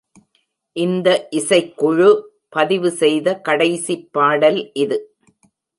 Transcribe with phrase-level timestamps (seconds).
[0.75, 1.07] இந்த
[1.31, 2.09] இசைக்குழு
[2.49, 4.99] பதிவுசெய்த கடைசிப் பாடல் இது.